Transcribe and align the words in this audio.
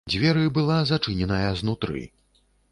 Дзверы 0.11 0.45
была 0.55 0.77
зачыненая 0.93 1.51
знутры. 1.63 2.05